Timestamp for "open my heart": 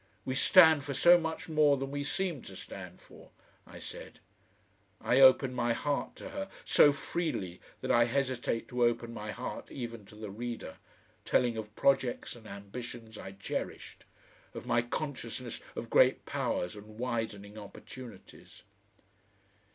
8.83-9.69